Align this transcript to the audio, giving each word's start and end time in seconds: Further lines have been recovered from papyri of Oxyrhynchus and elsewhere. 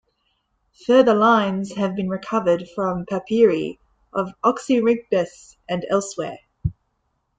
Further 0.87 1.13
lines 1.13 1.73
have 1.73 1.95
been 1.95 2.09
recovered 2.09 2.67
from 2.73 3.05
papyri 3.05 3.77
of 4.11 4.33
Oxyrhynchus 4.43 5.57
and 5.69 5.85
elsewhere. 5.91 6.39